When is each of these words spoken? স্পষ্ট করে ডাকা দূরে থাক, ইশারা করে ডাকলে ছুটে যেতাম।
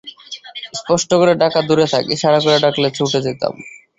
স্পষ্ট 0.73 1.09
করে 1.19 1.33
ডাকা 1.41 1.59
দূরে 1.67 1.85
থাক, 1.91 2.03
ইশারা 2.15 2.39
করে 2.45 2.57
ডাকলে 2.65 2.87
ছুটে 2.97 3.19
যেতাম। 3.25 3.53